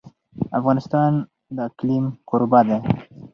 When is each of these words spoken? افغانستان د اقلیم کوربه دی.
افغانستان 0.59 1.11
د 1.55 1.57
اقلیم 1.69 2.05
کوربه 2.29 2.59
دی. 2.67 2.77